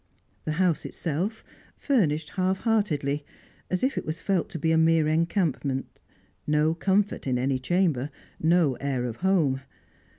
[0.45, 1.43] The house itself
[1.77, 3.23] furnished half heartedly,
[3.69, 5.99] as if it was felt to be a mere encampment;
[6.47, 8.09] no comfort in any chamber,
[8.41, 9.61] no air of home.